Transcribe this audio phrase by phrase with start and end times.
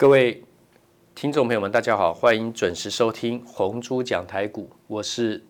[0.00, 0.42] 各位
[1.14, 5.44] 听众朋友们，大家好，欢迎准时收听红猪讲台股，我是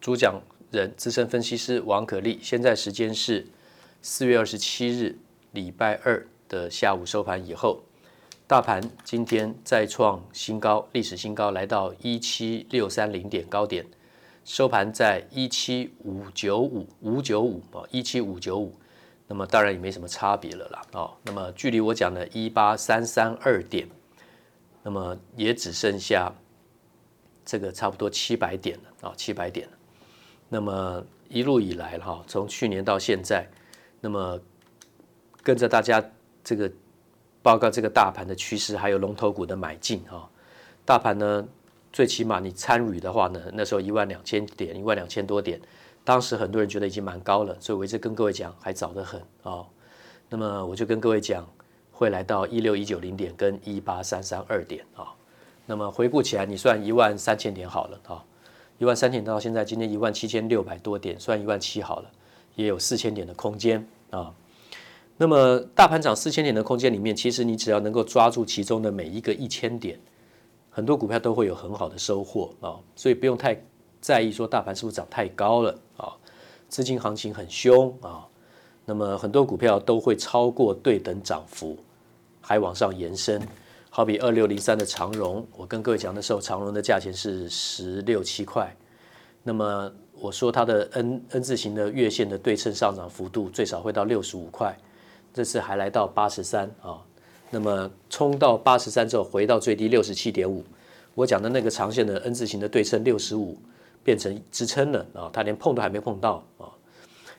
[0.00, 0.40] 主讲
[0.70, 2.38] 人资深分析师王可立。
[2.40, 3.46] 现在时间是
[4.00, 5.18] 四月二十七日
[5.52, 7.82] 礼拜二的下午收盘以后，
[8.46, 13.84] 大盘今天再创新高，历史新高，来到一七六三零点高点，
[14.46, 18.74] 收盘在一七五九五五九五啊，一七五九五。
[19.28, 23.88] 那么当然也没什么差别了啦，哦，那么距离我讲的一八三三二点，
[24.84, 26.32] 那么也只剩下
[27.44, 29.72] 这个差不多七百点了啊，七百点了。
[30.48, 33.44] 那么一路以来哈，从去年到现在，
[34.00, 34.40] 那么
[35.42, 36.00] 跟着大家
[36.44, 36.70] 这个
[37.42, 40.30] 报告这个大盘的趋势，还有龙头股的买进哈，
[40.84, 41.44] 大盘呢
[41.92, 45.60] 最起码你参与的话呢，那时候一万两千点，一万两千多点。
[46.06, 49.66] 当时很多人觉得已经蛮高了，所以我一直跟各位讲还早得很啊、
[50.28, 51.44] 那么我就跟各位讲
[51.90, 55.12] 会来到一六一九零点跟一八三三二点啊、
[55.66, 58.24] 那么回顾起来，你算一万三千点好了啊，
[58.78, 62.10] 一万三千点到现在今天一万七千六百多点，算一万七好了，
[62.54, 64.32] 也有四千点的空间啊、
[65.16, 69.98] 那么大盘涨四千点的空间里面，其实你只要能够抓住其中的每一个一千点，
[70.70, 73.60] 很多股票都会有很好的收获啊、所以不用太
[74.00, 75.78] 在意说大盘是不是涨太高了。
[75.96, 76.12] 啊，
[76.68, 78.26] 资金行情很凶啊，
[78.84, 81.76] 那么很多股票都会超过对等涨幅，
[82.40, 83.40] 还往上延伸。
[83.88, 88.70] 好比二六零三的长荣，我跟各位讲的时候，长荣的价钱是十六七块。
[89.42, 94.76] 那么我说它的 N N 字形的月线的对称上涨幅度最少会到六十五块，
[95.32, 97.00] 这次还来到八十三啊。
[97.48, 100.62] 那么冲到八十三之后，回到最低六十七点五。
[101.14, 103.56] 我讲的那个长线的 N 字形的对称六十五。
[104.06, 106.70] 变成支撑了啊，它连碰都还没碰到啊。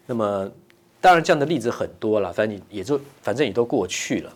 [0.06, 0.52] 那么
[1.00, 4.34] 当然这样的例子很多了，反正你也就反正也都过去了。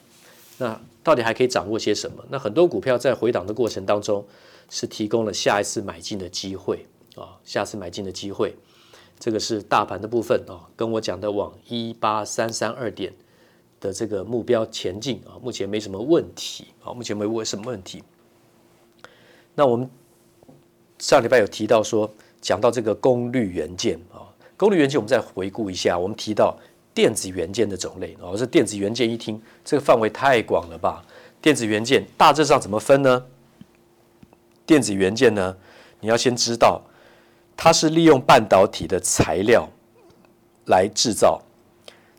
[0.58, 2.24] 那到底还可以掌握些什么？
[2.30, 4.26] 那很多股票在回档的过程当中
[4.70, 6.88] 是提供了下一次买进的机会
[7.18, 8.56] 啊，下次买进的机会。
[9.20, 13.14] 这个是大盘的部分啊，跟我讲的往一八三三二点
[13.82, 18.02] 的这个目标前进啊，目前没什么问题啊，目前没问什么问题。
[19.54, 19.90] 那我们。
[21.02, 24.22] 上礼拜有提到说，讲到这个功率元件啊，
[24.56, 26.56] 功率元件我们再回顾一下，我们提到
[26.94, 31.04] 电子元件的种类啊，这电子元件一听这个范围太广了吧？
[31.42, 33.26] 电子元件大致上怎么分呢？
[34.64, 35.58] 电子元件呢，
[36.02, 36.80] 你要先知道
[37.58, 39.68] 它是利用半导体的材料
[40.66, 41.42] 来制造。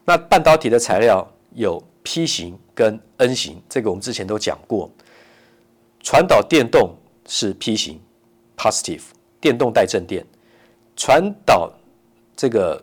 [0.05, 4.91] 那半导体的材料有 P 型跟 N 型，这个我们之前都讲过。
[6.03, 6.97] 传导电动
[7.29, 8.01] 是 P 型。
[8.63, 9.03] Positive
[9.41, 10.25] 电动带正电，
[10.95, 11.69] 传导
[12.37, 12.81] 这个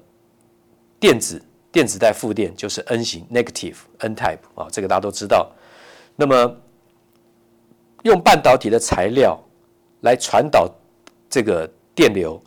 [1.00, 1.42] 电子
[1.72, 5.50] 电子带负电就是 N 型 Negative N type 啊，这个大家都知道。
[6.18, 6.54] 那么
[8.04, 9.42] 用半导体的材料
[10.02, 10.70] 来传导
[11.30, 12.44] 这个电流，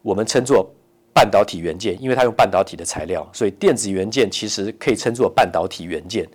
[0.00, 0.70] 我们称作
[1.12, 6.26] 半导体元件，因为它用半导体的材料，所以电子元件其实可以称作半导体元件。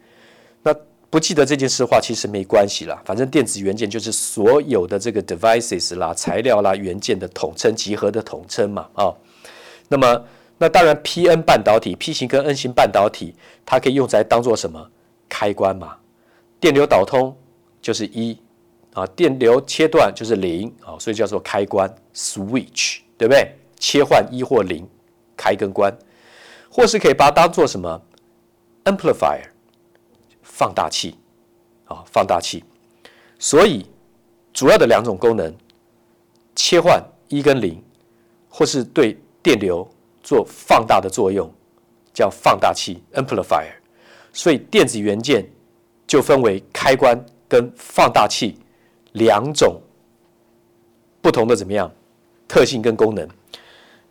[1.12, 3.00] 不记得这件事的话，其实没关系啦。
[3.06, 8.88] 反正电子元件就是所有的这个 devices 啦、材料啦、元件的统称、集合的统称嘛。
[8.94, 9.14] 啊、
[9.90, 10.26] 那么
[10.58, 13.36] 那当然，P-N 半导体、P 型跟 N 型半导体，
[13.66, 14.90] 它可以用来当做什么？
[15.28, 15.98] 开关嘛。
[16.62, 17.36] 电流导通
[17.82, 18.38] 就是一
[18.94, 23.52] 啊，电流切断就是零啊，所以叫做开关 switch，对不对？
[23.78, 24.88] 切换一或零，
[25.36, 25.94] 开跟关，
[26.70, 28.02] 或是可以把它当做什么
[28.86, 29.50] ？amplifier。
[30.62, 31.16] 放大器，
[31.86, 32.64] 啊，放大器，
[33.40, 33.84] 所以
[34.54, 35.52] 主要的两种功能，
[36.56, 37.84] 切换一跟零，
[38.48, 39.90] 或是对电流
[40.22, 41.52] 做放大的作用，
[42.14, 43.74] 叫放大器 （amplifier）。
[44.32, 45.50] 所以电子元件
[46.06, 48.56] 就分为开关跟放大器
[49.14, 49.82] 两种
[51.24, 51.92] 不同的怎么样
[52.48, 53.28] 特性跟功能。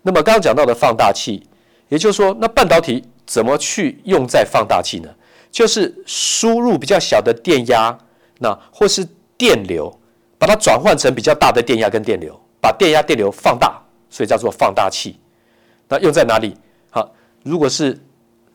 [0.03, 1.47] 那么刚刚讲到的放大器，
[1.89, 5.09] 也就是说，那半导体怎么去用在放大器呢？
[5.51, 7.97] 就是输入比较小的电压，
[8.39, 9.07] 那或是
[9.37, 9.93] 电流，
[10.39, 15.17] 把它转换成比较大的电压跟电流，把电压电流放大，所以叫做放大器。
[15.89, 16.57] 那用在哪里？
[16.91, 17.13] 好，
[17.43, 17.99] 如果是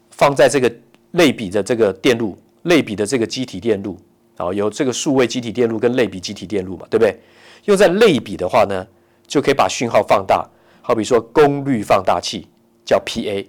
[0.09, 0.73] 放在这个
[1.11, 3.97] 类比的这个电路，类比的这个机体电路，
[4.37, 7.19] 啊，有这个数位机体电路跟类比机体电路嘛，对不对？
[7.65, 8.87] 用在类比的话呢，
[9.27, 10.47] 就可以把讯号放大。
[10.81, 12.47] 好比说功率放大器
[12.85, 13.45] 叫 PA。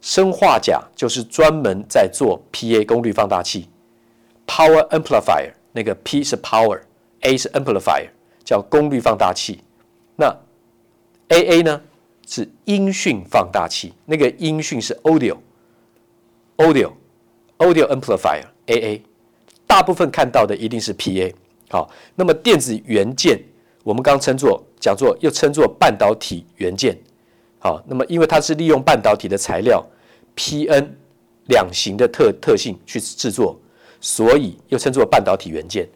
[0.00, 3.68] 生化钾就是专门在做 PA 功率放大器
[4.46, 8.08] ，Power Amplifier 那个 P 是 Power，A 是 Amplifier，
[8.44, 9.60] 叫功率放大器。
[10.16, 10.34] 那
[11.28, 11.80] AA 呢
[12.26, 19.02] 是音讯放大器，那个音讯是 Audio，Audio，Audio Amplifier AA。
[19.66, 21.34] 大部分看到的一定是 PA。
[21.68, 23.40] 好，那么电子元件，
[23.84, 26.98] 我们刚称作讲座又称作半导体元件。
[27.60, 29.86] 好，那么因为它是利用半导体的材料
[30.34, 30.88] PN
[31.46, 33.56] 两型的特特性去制作，
[34.00, 35.86] 所以又称作半导体元件。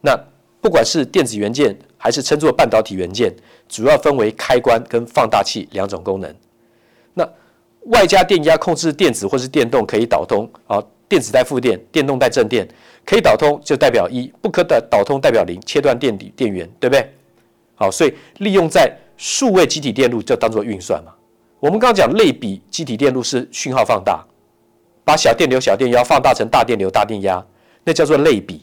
[0.00, 0.18] 那
[0.60, 3.34] 不管是电子元件还是称作半导体元件，
[3.68, 6.34] 主要分为开关跟放大器两种功能。
[7.12, 7.28] 那
[7.86, 12.68] 外加电压控制电子或是电动可以导通啊，电子带负电，电动带正电，
[13.04, 17.10] 可以导通就代表一，不可导导通代表零，切断电底电源，对不对？
[17.74, 21.12] 好，所以利用在数位积体电路就当做运算嘛。
[21.58, 24.24] 我们刚刚讲类比积体电路是讯号放大，
[25.04, 27.44] 把小电流、小电压放大成大电流、大电压，
[27.84, 28.62] 那叫做类比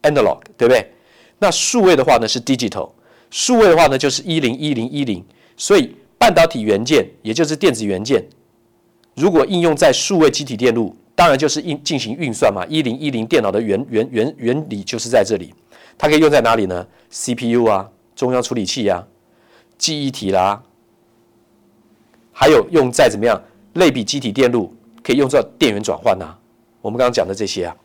[0.00, 0.90] （analog），对不对？
[1.38, 2.90] 那数位的话呢是 digital，
[3.30, 5.22] 数位的话呢就是一零一零一零，
[5.58, 8.26] 所以半导体元件也就是电子元件，
[9.14, 12.64] 如果应用在数位积体电路，当然就是应进行运算嘛。
[12.66, 15.52] 一零一零电脑的原原原原理就是在这里，
[15.98, 19.06] 它可以用在哪里呢？CPU 啊，中央处理器啊，
[19.78, 20.62] 记忆体啦，
[22.32, 23.40] 还有用在怎么样
[23.74, 26.36] 类比机体电路，可以用作电源转换呐。
[26.80, 27.76] 我们刚刚讲的这些啊，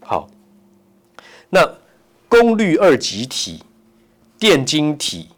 [0.00, 0.28] 好，
[1.50, 1.68] 那。
[2.28, 3.62] 功率二极体、
[4.36, 5.28] 电晶体，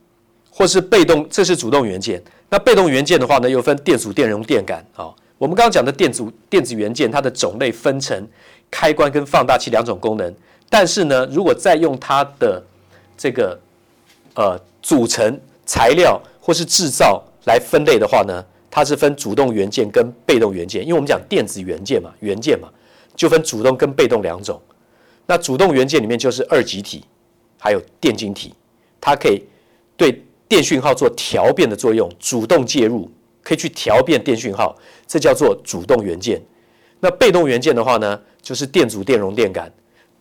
[0.51, 2.21] 或是被动，这是主动元件。
[2.49, 4.83] 那被动元件的话呢，又分电阻、电容、电感。
[4.97, 8.27] 啊，我们刚刚讲的电阻电子元件，它的种类分成
[8.71, 10.35] 开关跟放大器两种功能。
[10.71, 12.61] 但是呢，如果再用它的
[13.19, 13.61] 这个
[14.35, 20.81] 呃组成材料或是制造来分类的话呢，它是分主动元件跟被动元件。
[20.81, 22.69] 因为我们讲电子元件嘛，元件嘛，
[23.15, 24.59] 就分主动跟被动两种。
[25.27, 27.05] 那主动元件里面就是二极体，
[27.59, 28.55] 还有电晶体，
[28.99, 29.45] 它可以
[29.95, 33.11] 对电讯号做调变的作用，主动介入，
[33.43, 34.75] 可以去调变电讯号，
[35.07, 36.43] 这叫做主动元件。
[37.01, 39.71] 那被动元件的话呢，就是电阻、电容、电感。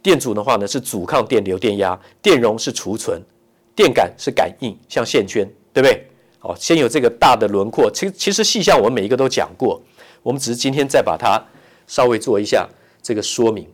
[0.03, 3.19] 电阻的话呢是阻抗电流、电压；电容是储存；
[3.77, 6.03] 电感是感应，像线圈，对不对？
[6.39, 7.91] 好，先有这个大的轮廓。
[7.91, 9.79] 其其实细项我们每一个都讲过，
[10.24, 11.39] 我们只是今天再把它
[11.85, 12.68] 稍微做一下
[13.03, 13.68] 这个说明。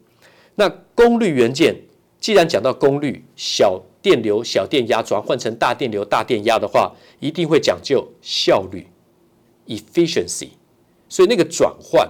[0.56, 1.74] 那功率元件，
[2.20, 8.86] 既然讲到功率，小电流、小电压转换成大电流、大电压的话，一定会讲究效率
[9.68, 10.50] （efficiency）。
[11.08, 12.10] 所以那个转换，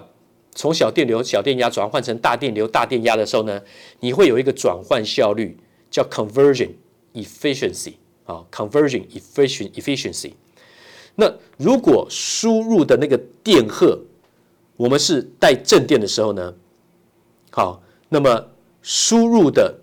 [0.56, 3.62] 从小电流、小电压转换成大电流、大电压的时候呢，
[4.00, 5.56] 你会有一个转换效率，
[5.92, 6.70] 叫 conversion
[7.14, 7.94] efficiency
[8.26, 10.34] 啊，conversion efficient efficiency。
[11.16, 14.00] 那如果输入的那个电荷，
[14.76, 16.54] 我们是带正电的时候呢，
[17.52, 17.82] 好。
[18.10, 18.48] 那么
[18.84, 19.80] 输入的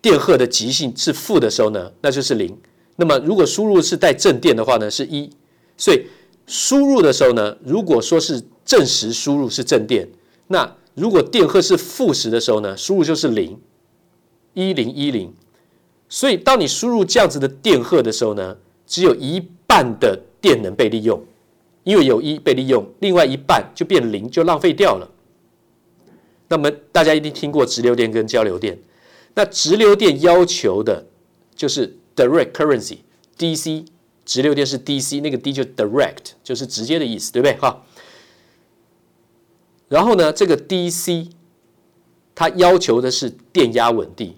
[0.00, 2.56] 电荷的极性是负的时候呢，那就是零。
[2.96, 5.28] 那么如果输入是带正电的话呢，是一。
[5.76, 6.06] 所以
[6.46, 10.08] 输入的时候呢，如果说是正时输入是正电，
[10.46, 13.60] 那如果电荷是负时的时候呢，输入就是零，
[14.54, 15.34] 一零一零。
[16.08, 18.56] 所以当你输入这样子的电荷的时候呢，
[18.86, 21.20] 只有一半的电能被利用，
[21.82, 25.10] 因为有一被利用，另外一半就变零，就浪费掉了。
[26.48, 28.78] 那么大家一定听过直流电跟交流电，
[29.34, 31.06] 那直流电要求的
[31.56, 33.84] 就是 direct currency，DC，
[34.24, 37.56] 直流电是 DC，那个 D 就 direct，就是直接的意思，对不对？
[37.56, 37.82] 哈。
[39.88, 41.30] 然后呢，这个 DC
[42.34, 44.36] 它要求的是电压稳定。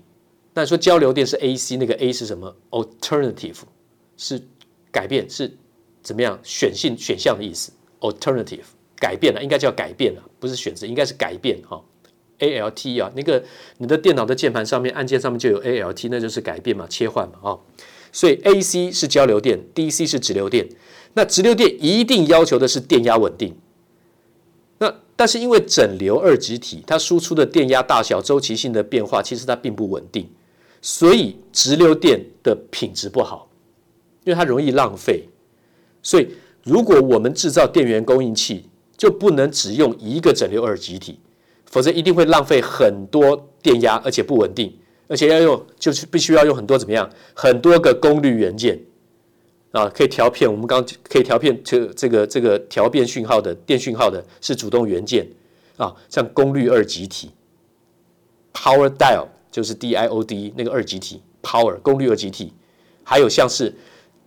[0.58, 3.58] 那说交流电是 AC，那个 A 是什么？Alternative
[4.16, 4.42] 是
[4.90, 5.56] 改变，是
[6.02, 6.36] 怎么样？
[6.42, 8.64] 选性选项的意思，Alternative
[8.96, 11.80] 改变了，应该叫改变了，不是选择，应该是改变哈。
[12.40, 13.44] A L T 啊，那个
[13.76, 17.58] 你的电脑的键盘上面按键上面就有 A L T，那就是改变嘛，切换嘛啊、
[18.10, 20.68] 所以 A C 是交流电，D C 是直流电。
[21.14, 23.56] 那直流电一定要求的是电压稳定。
[24.78, 30.28] 那但是因为整流二极体，它输出的电压大小、周期性的变化，其实它并不稳定，
[30.80, 33.50] 所以直流电的品质不好，
[34.24, 35.28] 因为它容易浪费。
[36.02, 36.28] 所以
[36.64, 41.20] 如果我们制造电源供应器，就不能只用一个整流二极体。
[41.70, 44.74] 否则一定会浪费很多电压，而且不稳定，
[45.06, 48.80] 而且要用就是必须要用很多怎么样，很多个功率元件
[49.72, 50.50] 啊，可以调片。
[50.50, 55.28] 我们刚可以调片这这个这个调变讯号的电讯号的是主动元件
[55.76, 57.30] 啊，像功率二极体
[58.54, 62.52] ，power diode 就是 D-I-O-D 那个二极体 power 功率二极体，
[63.02, 63.74] 还有像是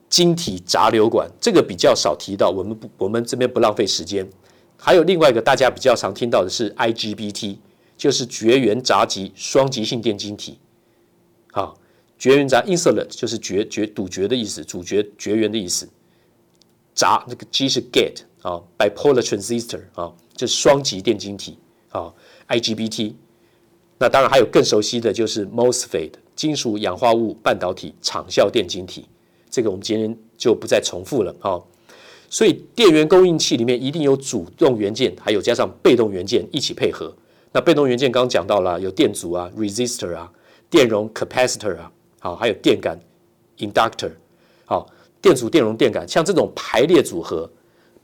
[0.10, 4.28] 晶体杂流管，这个比较少提到，我们不我们这边不浪费时间。
[4.78, 7.58] 还有另外一个大家比较常听到的是 IGBT，
[7.96, 10.58] 就是绝缘杂极双极性电晶体。
[11.52, 11.74] 啊，
[12.18, 15.88] 绝缘杂 insulate 就是绝绝堵绝的意思，阻绝绝缘的意思。
[16.94, 21.58] 杂那个 G 是 gate 啊，bipolar transistor 啊，就是双极电晶体
[21.90, 22.12] 啊
[22.50, 23.14] ，IGBT。
[24.02, 29.06] 那当然还有更熟悉的就是 MOSFET 金属氧化物半导体场效电晶体，
[29.48, 31.36] 这个我们今天就不再重复了。
[31.40, 31.68] 好，
[32.28, 37.14] 所以电源供应器里面一定有主动元件，还有加上被动元件一起配合。
[37.52, 40.32] 那被动元件刚刚讲到了，有电阻啊、resistor 啊、
[40.68, 43.00] 电容 capacitor 啊，好，还有电感
[43.60, 44.10] inductor。
[44.66, 44.90] 好，
[45.22, 47.48] 电阻、电容、电感，像这种排列组合，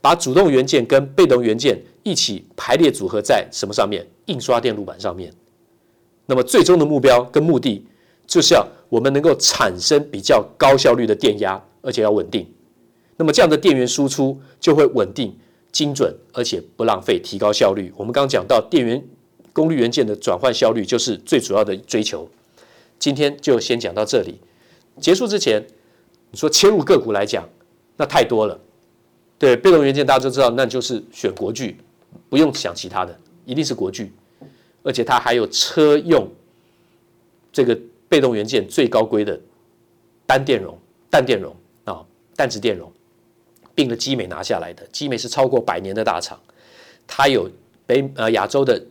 [0.00, 4.06] 把主动元件跟被动元件一起排列组合在什么上面？
[4.26, 5.32] 印刷电路板上面。
[6.30, 7.82] 那么最终的目标跟目的，
[8.26, 12.46] 就是要我们能够产生比较高效率的电压，而且要稳定。
[13.16, 15.34] 那么这样的电源输出就会稳定、
[15.72, 17.90] 精准，而且不浪费，提高效率。
[17.96, 19.02] 我们刚讲到电源
[19.54, 22.28] 功率元件的转换效率，就是最主要的追求。
[22.98, 24.38] 今天就先讲到这里。
[25.00, 25.66] 结束之前，
[26.30, 27.48] 你说切入个股来讲，
[27.96, 28.60] 那太多了。
[29.38, 31.78] 对，被动元件大家都知道，那就是选国巨，
[32.28, 34.12] 不用想其他的，一定是国巨。
[34.88, 36.26] 而且它还有车用
[37.52, 37.78] 这个
[38.08, 39.38] 被动元件最高规的
[40.26, 40.78] 单电容、
[41.10, 41.54] 单电容
[41.84, 42.02] 啊、
[42.34, 42.90] 单子电容，
[43.74, 44.86] 并了基美拿下来的。
[44.86, 46.40] 基美是超过百年的大厂，
[47.06, 47.50] 它有
[47.84, 48.82] 北呃亚洲的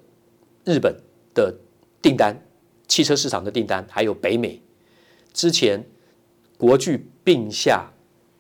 [0.66, 0.96] 日本
[1.34, 1.52] 的
[2.00, 2.40] 订单、
[2.88, 4.62] 汽车市场的订单，还有北美。
[5.34, 5.84] 之前
[6.60, 7.92] 国巨并下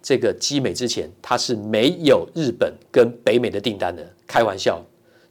[0.03, 4.85] 这个基美之前，它是没有日本跟北美的订单的，开玩笑。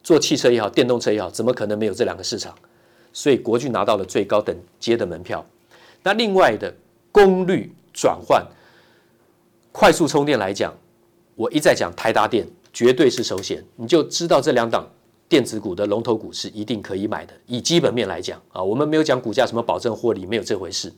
[0.07, 2.55] 做汽车也好，电动车也好，怎么可能没有这两个市场？
[3.11, 5.45] 所以国巨拿到了最高等阶的门票。
[6.01, 6.73] 那另外的
[7.11, 8.41] 功率转换、
[9.73, 10.73] 快速充电来讲，
[11.35, 14.89] 我一再讲台达电绝对是首选，你就知道这两档
[15.27, 17.33] 电子股的龙头股是一定可以买的。
[17.45, 20.89] 以基本面来讲啊，我们没有讲股价什么保证获利，没有这回事。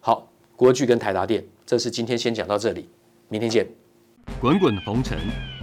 [0.00, 2.88] 好，国巨跟台达电，这是今天先讲到这里，
[3.28, 3.66] 明天见。
[4.40, 5.18] 滚滚红尘，